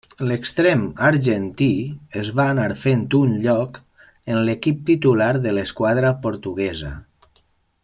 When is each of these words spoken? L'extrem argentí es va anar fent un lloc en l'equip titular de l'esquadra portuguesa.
L'extrem 0.29 0.79
argentí 1.09 1.67
es 2.21 2.31
va 2.39 2.45
anar 2.53 2.65
fent 2.85 3.05
un 3.19 3.35
lloc 3.45 3.79
en 4.07 4.41
l'equip 4.49 4.81
titular 4.89 5.31
de 5.45 5.53
l'esquadra 5.59 6.15
portuguesa. 6.27 6.93